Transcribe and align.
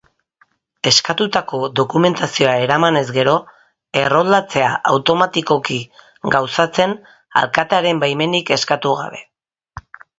Eskatutako 0.91 1.59
dokumentazioa 1.79 2.55
eramanez 2.63 3.03
gero, 3.19 3.37
erroldatzea 4.03 4.73
automatikoki 4.95 5.81
gauzatzen, 6.39 7.01
alkatearen 7.47 8.07
baimenik 8.07 8.55
eskatu 8.61 9.01
gabe. 9.05 9.27